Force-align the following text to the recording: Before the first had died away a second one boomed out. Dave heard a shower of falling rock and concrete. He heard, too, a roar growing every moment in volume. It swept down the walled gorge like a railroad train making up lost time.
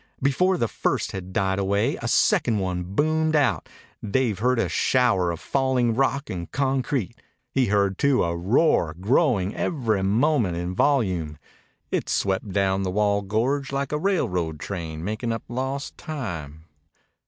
Before 0.19 0.57
the 0.57 0.67
first 0.67 1.11
had 1.11 1.31
died 1.31 1.59
away 1.59 1.95
a 1.97 2.07
second 2.07 2.57
one 2.57 2.81
boomed 2.81 3.35
out. 3.35 3.69
Dave 4.03 4.39
heard 4.39 4.57
a 4.57 4.67
shower 4.67 5.29
of 5.29 5.39
falling 5.39 5.93
rock 5.93 6.27
and 6.27 6.51
concrete. 6.51 7.19
He 7.51 7.67
heard, 7.67 7.99
too, 7.99 8.23
a 8.23 8.35
roar 8.35 8.95
growing 8.99 9.53
every 9.53 10.01
moment 10.01 10.57
in 10.57 10.73
volume. 10.73 11.37
It 11.91 12.09
swept 12.09 12.49
down 12.49 12.81
the 12.81 12.89
walled 12.89 13.27
gorge 13.27 13.71
like 13.71 13.91
a 13.91 13.99
railroad 13.99 14.59
train 14.59 15.03
making 15.03 15.31
up 15.31 15.43
lost 15.47 15.99
time. 15.99 16.65